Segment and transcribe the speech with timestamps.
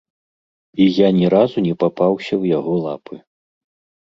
[0.85, 3.15] І я ні разу не папаўся ў яго лапы.